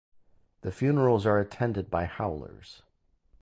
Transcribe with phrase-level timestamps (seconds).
[0.61, 2.81] The funerals are attended by howlers.